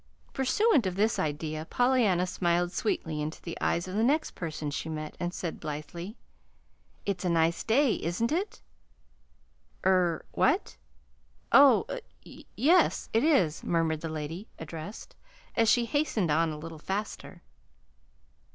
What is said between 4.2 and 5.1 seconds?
person she